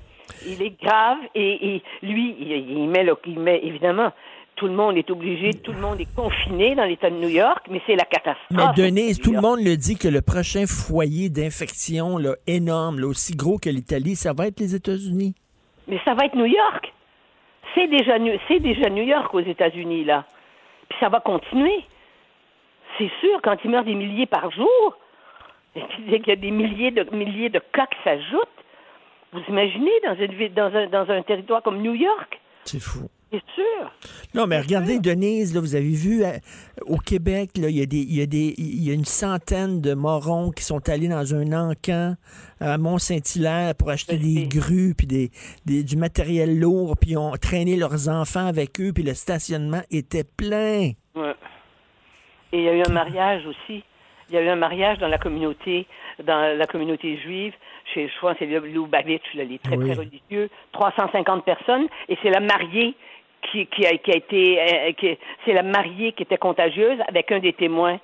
il 0.47 0.61
est 0.61 0.79
grave 0.81 1.17
et, 1.35 1.75
et 1.75 1.83
lui, 2.03 2.35
il, 2.39 2.51
il 2.51 2.87
met, 2.89 3.03
le- 3.03 3.15
il 3.25 3.39
met 3.39 3.59
évidemment, 3.63 4.11
tout 4.55 4.67
le 4.67 4.73
monde 4.73 4.95
est 4.95 5.09
obligé, 5.09 5.53
tout 5.55 5.71
le 5.71 5.79
monde 5.79 5.99
est 5.99 6.13
confiné 6.15 6.75
dans 6.75 6.83
l'État 6.85 7.09
de 7.09 7.15
New 7.15 7.29
York, 7.29 7.65
mais 7.71 7.81
c'est 7.87 7.95
la 7.95 8.05
catastrophe. 8.05 8.37
Mais 8.51 8.65
Denise, 8.75 9.19
tout 9.19 9.31
le 9.31 9.41
monde 9.41 9.59
le 9.61 9.75
dit 9.75 9.97
que 9.97 10.07
le 10.07 10.21
prochain 10.21 10.65
foyer 10.67 11.29
d'infection, 11.29 12.17
là, 12.19 12.35
énorme, 12.45 12.99
là, 12.99 13.07
aussi 13.07 13.33
gros 13.35 13.57
que 13.57 13.69
l'Italie, 13.69 14.15
ça 14.15 14.33
va 14.33 14.47
être 14.47 14.59
les 14.59 14.75
États-Unis. 14.75 15.33
Mais 15.87 15.99
ça 16.05 16.13
va 16.13 16.25
être 16.25 16.35
New 16.35 16.45
York. 16.45 16.93
C'est 17.73 17.87
déjà, 17.87 18.17
déjà 18.19 18.89
New 18.89 19.03
York 19.03 19.33
aux 19.33 19.39
États-Unis, 19.39 20.03
là. 20.03 20.25
Puis 20.89 20.97
ça 20.99 21.09
va 21.09 21.19
continuer. 21.19 21.83
C'est 22.97 23.11
sûr, 23.21 23.39
quand 23.41 23.55
il 23.63 23.71
meurt 23.71 23.85
des 23.85 23.95
milliers 23.95 24.25
par 24.25 24.51
jour, 24.51 24.97
et 25.75 25.81
puis 25.81 26.03
qu'il 26.19 26.27
y 26.27 26.31
a 26.31 26.35
des 26.35 26.51
milliers 26.51 26.91
de, 26.91 27.03
milliers 27.15 27.49
de 27.49 27.59
cas 27.71 27.87
qui 27.87 27.97
s'ajoutent, 28.03 28.47
vous 29.31 29.41
imaginez 29.47 29.91
dans, 30.03 30.15
une 30.15 30.49
dans, 30.49 30.75
un, 30.75 30.87
dans 30.87 31.09
un 31.09 31.21
territoire 31.21 31.63
comme 31.63 31.81
New 31.81 31.93
York? 31.93 32.41
C'est 32.65 32.81
fou. 32.81 33.07
C'est 33.31 33.41
sûr. 33.55 33.91
Non, 34.35 34.45
mais 34.45 34.59
regardez, 34.59 34.99
Denise, 34.99 35.53
là, 35.55 35.61
vous 35.61 35.75
avez 35.75 35.89
vu 35.89 36.23
euh, 36.23 36.31
au 36.85 36.97
Québec, 36.97 37.51
il 37.55 37.69
y, 37.69 37.81
a 37.81 37.85
des, 37.85 37.97
il, 37.97 38.15
y 38.17 38.21
a 38.21 38.25
des, 38.25 38.53
il 38.57 38.83
y 38.83 38.91
a 38.91 38.93
une 38.93 39.05
centaine 39.05 39.79
de 39.79 39.93
morons 39.93 40.51
qui 40.51 40.63
sont 40.63 40.89
allés 40.89 41.07
dans 41.07 41.33
un 41.33 41.51
encan 41.53 42.15
à 42.59 42.77
Mont-Saint-Hilaire 42.77 43.73
pour 43.75 43.89
acheter 43.89 44.17
des 44.17 44.47
grues 44.47 44.93
puis 44.97 45.07
des, 45.07 45.31
des- 45.65 45.83
du 45.83 45.95
matériel 45.95 46.59
lourd, 46.59 46.95
puis 46.99 47.11
ils 47.11 47.17
ont 47.17 47.31
traîné 47.41 47.77
leurs 47.77 48.09
enfants 48.09 48.45
avec 48.47 48.79
eux, 48.81 48.91
puis 48.93 49.03
le 49.03 49.13
stationnement 49.13 49.81
était 49.91 50.25
plein. 50.25 50.91
Ouais. 51.15 51.35
Et 52.51 52.57
il 52.57 52.63
y 52.63 52.69
a 52.69 52.73
eu 52.75 52.83
un 52.85 52.91
mariage 52.93 53.45
aussi. 53.45 53.83
Il 54.29 54.35
y 54.35 54.37
a 54.37 54.41
eu 54.43 54.49
un 54.49 54.55
mariage 54.55 54.97
dans 54.99 55.07
la 55.09 55.17
communauté, 55.17 55.87
dans 56.25 56.57
la 56.57 56.65
communauté 56.67 57.17
juive, 57.17 57.53
chez, 57.93 58.07
je 58.07 58.17
crois, 58.17 58.33
que 58.33 58.39
c'est 58.39 58.45
le 58.45 58.59
Lubavitch, 58.59 59.23
là, 59.35 59.43
les 59.43 59.59
très, 59.59 59.75
Oui. 59.75 59.85
très 59.89 59.95
religieux, 59.99 60.49
350 60.71 61.43
personnes, 61.43 61.87
et 62.07 62.17
c'est 62.23 62.29
la 62.29 62.39
mariée 62.39 62.95
qui, 63.51 63.67
qui, 63.67 63.85
a, 63.85 63.97
qui 63.97 64.11
a 64.11 64.15
été, 64.17 64.61
euh, 64.61 64.91
qui- 64.93 65.17
c'est 65.45 65.53
la 65.53 65.63
mariée 65.63 66.13
qui 66.13 66.23
était 66.23 66.37
contagieuse 66.37 66.99
avec 67.07 67.31
un 67.31 67.39
des 67.39 67.53
témoins. 67.53 67.99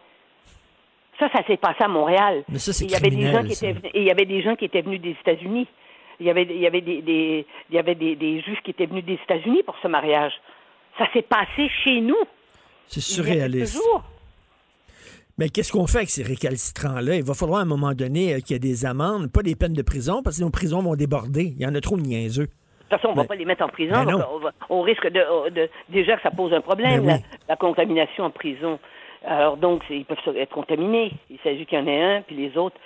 Ça, 1.19 1.29
ça 1.35 1.45
s'est 1.47 1.57
passé 1.57 1.77
à 1.83 1.87
Montréal. 1.87 2.43
Mais 2.49 2.59
ça, 2.59 2.73
c'est 2.73 2.85
il 2.85 2.91
y 2.91 2.95
avait 2.95 3.09
des 3.09 3.31
gens 3.31 3.43
qui 3.43 3.53
étaient, 3.53 3.73
venus- 3.73 3.91
et 3.93 3.99
il 4.01 4.05
y 4.07 4.11
avait 4.11 4.25
des 4.25 4.41
gens 4.43 4.55
qui 4.55 4.65
étaient 4.65 4.81
venus 4.81 5.01
des 5.01 5.11
États-Unis. 5.21 5.67
Il 6.19 6.25
y 6.25 6.29
avait, 6.29 6.43
il 6.43 6.59
y 6.59 6.67
avait 6.67 6.81
des, 6.81 7.01
des- 7.01 7.45
il 7.69 7.75
y 7.75 7.79
avait 7.79 7.95
des, 7.95 8.15
des 8.15 8.41
juifs 8.41 8.59
qui 8.63 8.71
étaient 8.71 8.85
venus 8.85 9.03
des 9.05 9.19
États-Unis 9.23 9.63
pour 9.63 9.75
ce 9.81 9.87
mariage. 9.87 10.33
Ça 10.97 11.05
s'est 11.13 11.21
passé 11.23 11.69
chez 11.83 12.01
nous. 12.01 12.15
C'est 12.87 13.01
surréaliste. 13.01 13.79
Mais 15.39 15.49
qu'est-ce 15.49 15.71
qu'on 15.71 15.85
fait 15.85 15.99
avec 15.99 16.09
ces 16.09 16.23
récalcitrants-là? 16.23 17.15
Il 17.15 17.23
va 17.23 17.35
falloir 17.35 17.59
à 17.59 17.61
un 17.61 17.65
moment 17.65 17.93
donné 17.93 18.33
euh, 18.33 18.39
qu'il 18.39 18.53
y 18.53 18.55
ait 18.55 18.59
des 18.59 18.85
amendes, 18.85 19.31
pas 19.31 19.43
des 19.43 19.55
peines 19.55 19.73
de 19.73 19.83
prison, 19.83 20.23
parce 20.23 20.37
que 20.39 20.43
nos 20.43 20.49
prisons 20.49 20.81
vont 20.81 20.95
déborder. 20.95 21.53
Il 21.55 21.61
y 21.61 21.65
en 21.67 21.75
a 21.75 21.81
trop 21.81 21.95
de 21.97 22.01
niaiseux. 22.01 22.47
Toute 22.89 22.99
façon, 23.01 23.09
on 23.09 23.11
ne 23.15 23.17
va 23.21 23.25
pas 23.25 23.35
les 23.35 23.45
mettre 23.45 23.63
en 23.63 23.69
prison. 23.69 24.03
Ben 24.05 24.15
on, 24.31 24.37
va- 24.39 24.83
risque 24.83 25.07
de, 25.07 25.49
de- 25.49 25.69
déjà 25.89 26.15
que 26.15 26.21
ça 26.23 26.31
pose 26.31 26.53
un 26.53 26.61
problème, 26.61 27.05
Ben 27.05 27.13
oui. 27.15 27.21
la, 27.47 27.53
la 27.53 27.55
contamination 27.55 28.23
en 28.25 28.29
prison. 28.29 28.79
Alors 29.25 29.57
donc, 29.57 29.83
ils 29.89 30.05
peuvent 30.05 30.37
être 30.37 30.53
contaminés. 30.53 31.11
Il 31.29 31.39
s'agit 31.39 31.65
qu'il 31.65 31.77
y 31.79 31.81
en 31.81 31.87
ait 31.87 32.01
un, 32.17 32.21
puis 32.21 32.35
les 32.35 32.57
autres. 32.57 32.77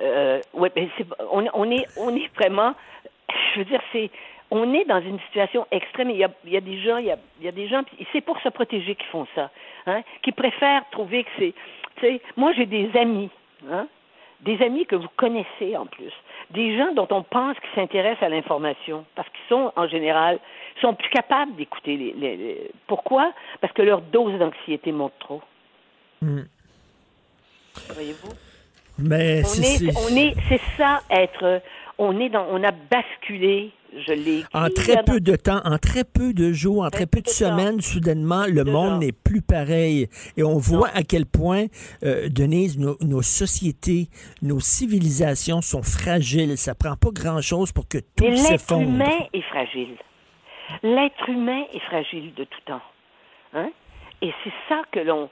Euh, 0.00 0.40
ouais, 0.54 0.70
ben 0.74 0.88
on, 1.30 1.44
on 1.52 1.70
est, 1.70 1.86
on 1.98 2.14
est 2.16 2.30
vraiment. 2.34 2.74
Je 3.54 3.58
veux 3.58 3.64
dire, 3.66 3.80
c'est, 3.92 4.10
on 4.50 4.72
est 4.74 4.84
dans 4.84 5.00
une 5.00 5.18
situation 5.20 5.66
extrême. 5.70 6.10
Il 6.10 6.16
y 6.16 6.24
a, 6.24 6.30
il 6.44 6.52
y 6.52 6.56
a 6.56 6.60
des 6.60 6.78
gens, 6.80 6.96
il 6.98 7.06
y 7.06 7.10
a, 7.10 7.16
il 7.40 7.44
y 7.44 7.48
a 7.48 7.52
des 7.52 7.68
gens. 7.68 7.82
C'est 8.12 8.20
pour 8.22 8.40
se 8.40 8.48
protéger 8.48 8.94
qu'ils 8.94 9.06
font 9.06 9.26
ça, 9.34 9.50
hein, 9.86 10.02
qui 10.22 10.32
préfèrent 10.32 10.88
trouver 10.90 11.24
que 11.24 11.30
c'est. 12.00 12.20
Moi 12.36 12.52
j'ai 12.56 12.66
des 12.66 12.90
amis, 12.98 13.28
hein, 13.70 13.86
des 14.40 14.60
amis 14.62 14.86
que 14.86 14.96
vous 14.96 15.08
connaissez 15.16 15.76
en 15.76 15.86
plus, 15.86 16.12
des 16.54 16.76
gens 16.76 16.92
dont 16.94 17.08
on 17.10 17.22
pense 17.22 17.56
qu'ils 17.60 17.74
s'intéressent 17.74 18.22
à 18.22 18.28
l'information, 18.28 19.04
parce 19.14 19.28
qu'ils 19.28 19.48
sont 19.48 19.72
en 19.76 19.88
général 19.88 20.38
sont 20.80 20.94
plus 20.94 21.10
capables 21.10 21.54
d'écouter 21.56 21.96
les, 21.96 22.12
les- 22.12 22.36
les- 22.36 22.70
Pourquoi? 22.86 23.32
Parce 23.60 23.72
que 23.72 23.82
leur 23.82 24.00
dose 24.00 24.38
d'anxiété 24.38 24.90
monte 24.92 25.12
trop. 25.18 25.40
Voyez-vous? 27.94 28.32
Mais 28.98 29.40
on 29.44 29.46
c'est- 29.48 29.84
est, 29.86 29.90
c'est- 29.92 29.98
on 30.12 30.16
est, 30.16 30.34
c'est 30.48 30.60
ça 30.76 31.00
être. 31.10 31.60
On 31.98 32.18
est 32.20 32.28
dans, 32.28 32.46
on 32.50 32.62
a 32.62 32.70
basculé. 32.70 33.70
Je 33.94 34.12
l'ai. 34.12 34.38
écrit 34.38 34.48
En 34.54 34.68
très 34.70 34.94
là 34.94 35.02
peu 35.02 35.20
de 35.20 35.36
temps, 35.36 35.60
en 35.64 35.76
très 35.78 36.04
peu 36.04 36.32
de 36.32 36.52
jours, 36.52 36.84
en 36.84 36.90
très 36.90 37.06
peu 37.06 37.20
de 37.20 37.28
semaines, 37.28 37.80
soudainement, 37.80 38.46
le 38.46 38.64
De 38.64 38.70
monde 38.70 39.00
n'est 39.00 39.12
plus 39.12 39.42
pareil. 39.42 40.08
Et 40.36 40.42
on 40.42 40.56
voit 40.58 40.88
Non. 40.88 40.94
à 40.94 41.02
quel 41.02 41.26
point, 41.26 41.66
euh, 42.04 42.28
Denise, 42.30 42.78
nos, 42.78 42.96
nos 43.02 43.20
sociétés, 43.22 44.08
nos 44.40 44.60
civilisations 44.60 45.60
sont 45.60 45.82
fragiles. 45.82 46.56
Ça 46.56 46.74
prend 46.74 46.96
pas 46.96 47.10
grand-chose 47.12 47.72
pour 47.72 47.86
que 47.86 47.98
tout 47.98 48.04
Mais 48.24 48.30
l'être 48.30 48.38
s'effondre. 48.46 48.82
humain 48.88 49.18
est 49.32 49.42
fragile. 49.42 49.96
L'être 50.82 51.28
humain 51.28 51.64
est 51.74 51.80
fragile 51.80 52.32
de 52.34 52.44
tout 52.44 52.60
temps. 52.66 52.80
Hein? 53.52 53.70
Et 54.22 54.32
c'est 54.44 54.52
ça 54.68 54.82
que 54.92 55.00
l'on. 55.00 55.28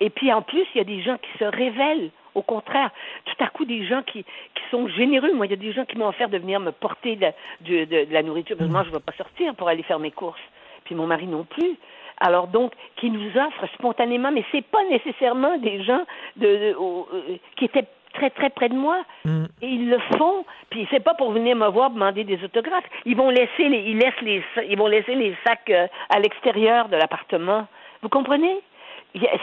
Et 0.00 0.10
puis 0.10 0.32
en 0.32 0.42
plus, 0.42 0.64
il 0.74 0.78
y 0.78 0.80
a 0.80 0.84
des 0.84 1.02
gens 1.02 1.16
qui 1.16 1.38
se 1.38 1.44
révèlent. 1.44 2.10
Au 2.36 2.42
contraire, 2.42 2.90
tout 3.24 3.42
à 3.44 3.48
coup, 3.48 3.64
des 3.64 3.84
gens 3.86 4.02
qui, 4.02 4.22
qui 4.22 4.62
sont 4.70 4.86
généreux. 4.88 5.32
Moi, 5.32 5.46
il 5.46 5.50
y 5.50 5.54
a 5.54 5.56
des 5.56 5.72
gens 5.72 5.84
qui 5.86 5.96
m'ont 5.96 6.08
offert 6.08 6.28
de 6.28 6.38
venir 6.38 6.60
me 6.60 6.70
porter 6.70 7.16
de, 7.16 7.22
la- 7.22 7.32
de- 7.62 7.84
de- 7.86 8.04
de 8.04 8.12
la 8.12 8.22
nourriture. 8.22 8.56
Parce 8.56 8.68
que 8.68 8.72
moi, 8.72 8.82
je 8.84 8.90
ne 8.90 8.94
vais 8.94 9.00
pas 9.02 9.12
sortir 9.16 9.54
pour 9.54 9.68
aller 9.68 9.82
faire 9.82 9.98
mes 9.98 10.10
courses. 10.10 10.40
Puis 10.84 10.94
mon 10.94 11.06
mari 11.06 11.26
non 11.26 11.44
plus. 11.44 11.76
Alors 12.20 12.46
donc, 12.46 12.72
qui 12.96 13.10
nous 13.10 13.30
offrent 13.36 13.66
spontanément, 13.74 14.30
mais 14.30 14.44
c'est 14.52 14.64
pas 14.64 14.84
nécessairement 14.90 15.56
des 15.58 15.82
gens 15.82 16.02
de, 16.36 16.46
de- 16.46 16.74
au- 16.76 17.08
euh, 17.12 17.36
qui 17.56 17.64
étaient 17.66 17.86
très 18.14 18.30
très 18.30 18.50
près 18.50 18.68
de 18.68 18.74
moi. 18.74 18.98
Mm. 19.24 19.44
Et 19.62 19.66
ils 19.68 19.88
le 19.90 19.98
font. 20.16 20.44
Puis 20.70 20.86
c'est 20.90 21.00
pas 21.02 21.14
pour 21.14 21.30
venir 21.32 21.56
me 21.56 21.68
voir 21.68 21.90
demander 21.90 22.24
des 22.24 22.42
autographes. 22.44 22.84
Ils 23.06 23.16
vont 23.16 23.30
laisser 23.30 23.68
les, 23.68 23.80
ils 23.90 23.98
laissent 23.98 24.20
les, 24.22 24.42
ils 24.68 24.78
vont 24.78 24.86
laisser 24.86 25.14
les 25.14 25.34
sacs 25.46 25.70
euh, 25.70 25.86
à 26.10 26.18
l'extérieur 26.20 26.88
de 26.88 26.96
l'appartement. 26.96 27.66
Vous 28.02 28.08
comprenez? 28.10 28.56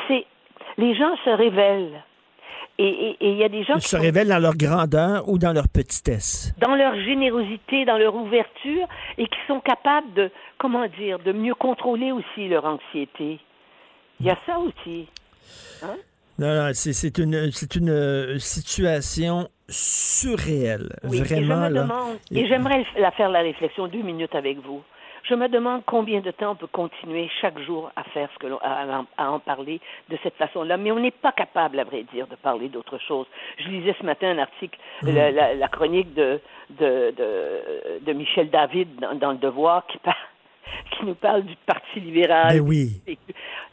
C'est 0.07 0.25
les 0.77 0.95
gens 0.95 1.15
se 1.25 1.29
révèlent. 1.29 2.01
Et 2.79 3.15
il 3.21 3.37
y 3.37 3.43
a 3.43 3.49
des 3.49 3.63
gens 3.63 3.75
Ils 3.75 3.81
qui 3.81 3.87
se 3.89 3.97
sont 3.97 4.01
révèlent 4.01 4.29
dans 4.29 4.39
leur 4.39 4.55
grandeur 4.55 5.29
ou 5.29 5.37
dans 5.37 5.53
leur 5.53 5.67
petitesse. 5.67 6.53
dans 6.57 6.75
leur 6.75 6.95
générosité, 6.95 7.85
dans 7.85 7.97
leur 7.97 8.15
ouverture, 8.15 8.87
et 9.19 9.27
qui 9.27 9.37
sont 9.47 9.59
capables 9.59 10.11
de, 10.15 10.31
comment 10.57 10.87
dire, 10.87 11.19
de 11.19 11.33
mieux 11.33 11.53
contrôler 11.53 12.11
aussi 12.11 12.47
leur 12.47 12.65
anxiété. 12.65 13.39
Il 14.19 14.25
y 14.25 14.29
a 14.31 14.37
ça 14.47 14.57
aussi. 14.57 15.07
Non, 16.39 16.55
non, 16.55 16.71
c'est 16.73 17.17
une, 17.19 17.51
c'est 17.51 17.75
une 17.75 17.89
euh, 17.91 18.39
situation 18.39 19.47
surréelle. 19.69 20.89
Oui, 21.03 21.21
Vraiment, 21.21 21.67
et 22.31 22.47
j'aimerais 22.47 22.85
la 22.97 23.11
faire 23.11 23.29
la 23.29 23.41
réflexion 23.41 23.87
deux 23.87 24.01
minutes 24.01 24.33
avec 24.33 24.57
vous. 24.59 24.81
Je 25.23 25.35
me 25.35 25.47
demande 25.47 25.83
combien 25.85 26.19
de 26.19 26.31
temps 26.31 26.51
on 26.51 26.55
peut 26.55 26.67
continuer 26.67 27.29
chaque 27.41 27.57
jour 27.59 27.89
à 27.95 28.03
faire 28.03 28.29
ce 28.33 28.39
que 28.39 28.47
l'on, 28.47 28.57
à, 28.61 29.05
en 29.29 29.39
parler 29.39 29.79
de 30.09 30.17
cette 30.21 30.35
façon-là, 30.35 30.75
mais 30.77 30.91
on 30.91 30.99
n'est 30.99 31.11
pas 31.11 31.31
capable, 31.31 31.79
à 31.79 31.85
vrai 31.85 32.03
dire, 32.13 32.27
de 32.27 32.35
parler 32.35 32.67
d'autre 32.67 32.97
chose. 32.97 33.25
Je 33.57 33.69
lisais 33.69 33.95
ce 33.99 34.05
matin 34.05 34.29
un 34.31 34.39
article, 34.39 34.77
Mm. 35.01 35.15
la, 35.15 35.31
la- 35.31 35.53
la 35.55 35.67
chronique 35.69 36.13
de, 36.13 36.41
de, 36.71 37.13
de, 37.17 37.99
de 38.05 38.13
Michel 38.13 38.49
David 38.49 38.95
dans, 38.99 39.15
dans 39.15 39.31
Le 39.31 39.37
Devoir 39.37 39.87
qui, 39.87 39.97
par- 39.99 40.17
qui 40.91 41.05
nous 41.05 41.15
parle 41.15 41.43
du 41.43 41.55
Parti 41.65 41.99
libéral. 42.01 42.57
Ben 42.57 42.67
oui. 42.67 43.01
Et 43.07 43.17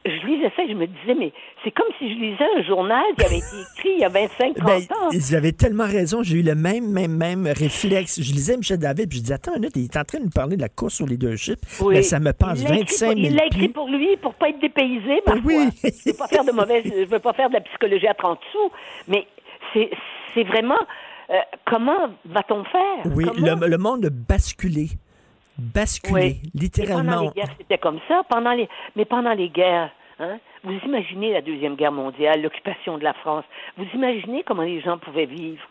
Je 0.07 0.27
lisais 0.27 0.51
ça 0.57 0.63
et 0.65 0.69
je 0.71 0.75
me 0.75 0.87
disais, 0.87 1.15
mais 1.15 1.31
c'est 1.63 1.71
comme 1.73 1.87
si 1.99 2.09
je 2.15 2.19
lisais 2.19 2.47
un 2.59 2.63
journal 2.63 3.03
qui 3.19 3.25
avait 3.27 3.37
été 3.37 3.47
écrit 3.77 3.91
il 3.97 4.01
y 4.01 4.05
a 4.05 4.09
25, 4.09 4.55
30 4.55 4.57
Ben, 4.67 4.77
ans. 4.97 5.11
ils 5.13 5.37
avaient 5.37 5.53
tellement 5.53 5.85
raison. 5.87 6.23
J'ai 6.23 6.39
eu 6.39 6.43
le 6.43 6.55
même, 6.55 6.91
même, 6.91 7.15
même 7.15 7.47
réflexe. 7.47 8.19
Je 8.23 8.33
lisais 8.33 8.57
Michel 8.57 8.79
David, 8.79 9.11
puis 9.11 9.19
je 9.19 9.23
disais, 9.25 9.35
attends 9.35 9.53
il 9.57 9.85
est 9.85 9.97
en 9.99 10.05
train 10.05 10.19
de 10.21 10.25
nous 10.25 10.31
parler 10.31 10.57
de 10.57 10.63
la 10.63 10.71
course 10.71 11.03
au 11.03 11.07
leadership. 11.07 11.59
Oui. 11.83 11.97
Mais 11.97 12.03
ça 12.03 12.19
me 12.19 12.33
passe 12.33 12.61
Il 12.63 12.69
l'a 12.69 12.77
écrit 12.77 12.95
25 12.97 13.07
pour- 13.13 13.15
000 13.17 13.27
Il 13.31 13.37
l'a 13.37 13.47
écrit 13.47 13.69
pour 13.69 13.89
lui, 13.91 14.17
pour 14.17 14.35
pas 14.35 14.49
être 14.49 14.59
dépaysé, 14.61 15.21
parfois. 15.25 15.43
oui. 15.45 15.69
je 15.85 16.11
veux 16.11 16.17
pas 16.17 16.29
faire 16.29 16.45
de 16.45 16.53
mauvaise, 16.53 16.85
je 16.87 17.05
veux 17.05 17.19
pas 17.19 17.33
faire 17.35 17.49
de 17.51 17.55
la 17.55 17.61
psychologie 17.61 18.07
à 18.07 18.15
30 18.15 18.39
sous, 18.53 18.71
mais 19.07 19.27
c'est, 19.75 20.45
vraiment, 20.45 20.79
euh, 21.31 21.35
comment 21.67 22.09
va-t-on 22.25 22.65
faire? 22.65 23.13
Oui, 23.15 23.27
le, 23.37 23.69
le 23.69 23.79
monde 23.79 24.07
a 24.07 24.11
basculé. 24.11 24.89
Oui. 26.13 26.21
Et 26.21 26.35
pendant 26.35 26.51
littéralement. 26.55 27.21
les 27.23 27.29
guerres, 27.31 27.55
c'était 27.59 27.79
comme 27.79 28.01
ça. 28.09 28.23
Pendant 28.29 28.53
les, 28.53 28.69
mais 28.97 29.05
pendant 29.05 29.33
les 29.33 29.49
guerres, 29.49 29.91
hein, 30.19 30.39
vous 30.65 30.79
imaginez 30.85 31.33
la 31.33 31.43
Deuxième 31.43 31.77
Guerre 31.77 31.93
mondiale, 31.93 32.43
l'occupation 32.43 32.99
de 32.99 33.05
la 33.05 33.15
France. 33.15 33.45
Vous 33.77 33.87
imaginez 33.95 34.43
comment 34.43 34.63
les 34.63 34.81
gens 34.81 34.99
pouvaient 34.99 35.27
vivre. 35.27 35.63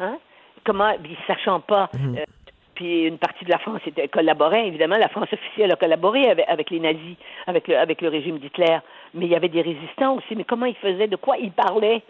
Hein? 0.00 0.18
Comment, 0.64 0.92
sachant 1.26 1.60
pas. 1.60 1.90
Euh, 1.94 2.24
puis 2.74 3.04
une 3.04 3.18
partie 3.18 3.44
de 3.44 3.50
la 3.50 3.58
France 3.58 3.80
était 3.86 4.06
collaborait, 4.08 4.68
évidemment, 4.68 4.98
la 4.98 5.08
France 5.08 5.32
officielle 5.32 5.72
a 5.72 5.76
collaboré 5.76 6.28
avec, 6.28 6.44
avec 6.46 6.70
les 6.70 6.80
nazis, 6.80 7.16
avec 7.46 7.68
le, 7.68 7.78
avec 7.78 8.02
le 8.02 8.08
régime 8.08 8.38
d'Hitler. 8.38 8.78
Mais 9.16 9.26
il 9.26 9.30
y 9.32 9.34
avait 9.34 9.48
des 9.48 9.62
résistants 9.62 10.16
aussi. 10.16 10.36
Mais 10.36 10.44
comment 10.44 10.66
ils 10.66 10.74
faisaient, 10.76 11.08
de 11.08 11.16
quoi 11.16 11.36
ils 11.38 11.50
parlaient? 11.52 12.02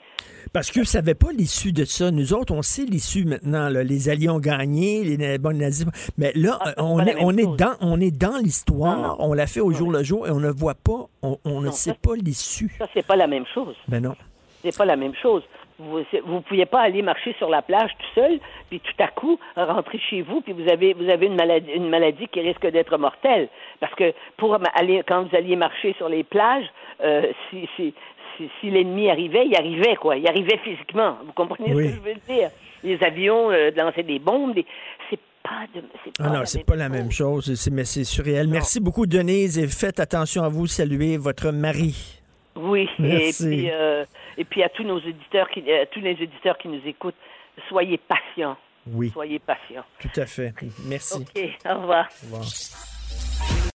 Parce 0.52 0.70
qu'ils 0.70 0.82
ne 0.82 0.86
savaient 0.86 1.14
pas 1.14 1.30
l'issue 1.32 1.72
de 1.72 1.84
ça. 1.84 2.10
Nous 2.10 2.32
autres, 2.32 2.54
on 2.54 2.62
sait 2.62 2.84
l'issue 2.84 3.24
maintenant. 3.24 3.68
là. 3.68 3.82
Les 3.84 4.08
Alliés 4.08 4.28
ont 4.28 4.38
gagné, 4.40 5.04
les 5.04 5.16
na- 5.16 5.38
bon, 5.38 5.50
les 5.50 5.58
nazis. 5.64 5.86
Mais 6.18 6.32
là, 6.34 6.58
Ah, 6.60 6.72
on, 6.78 6.98
est, 7.04 7.16
on, 7.20 7.30
est 7.36 7.56
dans, 7.56 7.74
on 7.80 8.00
est 8.00 8.16
dans 8.16 8.38
l'histoire. 8.42 9.16
On 9.20 9.32
l'a 9.34 9.46
fait 9.46 9.60
au 9.60 9.72
jour 9.72 9.90
le 9.90 10.02
jour 10.02 10.26
et 10.26 10.30
on 10.30 10.40
ne 10.40 10.50
voit 10.50 10.74
pas, 10.74 11.06
on, 11.22 11.36
on 11.44 11.60
ne 11.60 11.70
sait 11.70 11.90
ça- 11.90 11.96
pas 12.00 12.14
l'issue. 12.16 12.70
Ça, 12.78 12.86
c'est 12.94 13.06
pas 13.06 13.16
la 13.16 13.26
même 13.26 13.44
chose. 13.52 13.74
Ben 13.88 14.02
non. 14.02 14.14
C'est 14.62 14.76
pas 14.76 14.84
la 14.84 14.96
même 14.96 15.14
chose. 15.20 15.42
Vous 15.78 15.98
ne 15.98 16.40
pouviez 16.40 16.64
pas 16.64 16.80
aller 16.80 17.02
marcher 17.02 17.34
sur 17.36 17.50
la 17.50 17.60
plage 17.60 17.90
tout 17.98 18.14
seul, 18.20 18.40
puis 18.70 18.80
tout 18.80 19.02
à 19.02 19.08
coup 19.08 19.38
rentrer 19.56 19.98
chez 20.08 20.22
vous, 20.22 20.40
puis 20.40 20.54
vous 20.54 20.66
avez 20.70 20.94
vous 20.94 21.10
avez 21.10 21.26
une 21.26 21.34
maladie 21.36 21.70
une 21.70 21.90
maladie 21.90 22.28
qui 22.28 22.40
risque 22.40 22.66
d'être 22.66 22.96
mortelle. 22.96 23.50
Parce 23.78 23.94
que 23.94 24.14
pour 24.38 24.56
aller 24.74 25.02
quand 25.06 25.24
vous 25.24 25.36
alliez 25.36 25.54
marcher 25.54 25.92
sur 25.98 26.08
les 26.08 26.24
plages, 26.24 26.64
euh, 27.02 27.32
si, 27.50 27.68
si, 27.76 27.94
si, 28.36 28.50
si 28.60 28.70
l'ennemi 28.70 29.10
arrivait, 29.10 29.46
il 29.46 29.54
arrivait 29.56 29.96
quoi, 29.96 30.16
il 30.16 30.26
arrivait 30.26 30.58
physiquement. 30.58 31.18
Vous 31.24 31.32
comprenez 31.32 31.74
Oui. 31.74 31.88
ce 31.88 31.90
que 31.90 31.96
je 31.96 32.00
veux 32.10 32.20
dire? 32.28 32.50
Les 32.84 33.02
avions 33.02 33.50
euh, 33.50 33.70
lançaient 33.76 34.02
des 34.02 34.18
bombes, 34.18 34.54
des... 34.54 34.64
c'est 35.10 35.18
pas 35.42 35.66
de 35.74 35.82
c'est 36.04 36.16
pas 36.16 36.24
Ah 36.24 36.30
non, 36.30 36.44
c'est 36.44 36.64
pas 36.64 36.76
la 36.76 36.88
même 36.88 37.10
chose, 37.10 37.54
c'est- 37.54 37.70
mais 37.70 37.84
c'est 37.84 38.04
surréel. 38.04 38.48
Merci 38.48 38.80
beaucoup, 38.80 39.06
Denise, 39.06 39.58
et 39.58 39.66
faites 39.68 40.00
attention 40.00 40.42
à 40.42 40.48
vous. 40.48 40.66
Saluez 40.66 41.16
votre 41.16 41.50
mari. 41.52 42.20
Oui, 42.56 42.88
Merci. 42.98 43.44
et 43.44 43.48
puis 43.48 43.70
euh, 43.70 44.04
et 44.38 44.44
puis 44.44 44.62
à 44.62 44.68
tous 44.70 44.82
nos 44.84 44.96
auditeurs 44.96 45.48
qui 45.50 45.70
à 45.70 45.84
tous 45.86 46.00
les 46.00 46.12
auditeurs 46.14 46.56
qui 46.58 46.68
nous 46.68 46.80
écoutent, 46.86 47.14
soyez 47.68 47.98
patients, 47.98 48.56
Oui, 48.92 49.10
soyez 49.10 49.38
patients. 49.38 49.84
tout 50.00 50.20
à 50.20 50.26
fait. 50.26 50.54
Merci. 50.86 51.18
OK, 51.18 51.42
au 51.70 51.80
revoir. 51.80 52.08
Au 52.22 52.36
revoir. 52.36 53.56